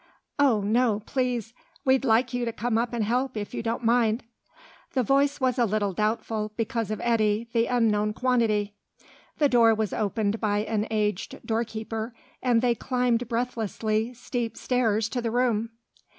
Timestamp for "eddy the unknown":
7.03-8.13